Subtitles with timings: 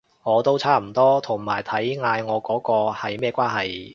[0.23, 3.89] 我都係差唔多，同埋睇嗌我嗰個係咩關係